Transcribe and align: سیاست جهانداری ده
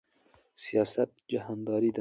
سیاست 0.63 1.11
جهانداری 1.29 1.79
ده 1.79 1.89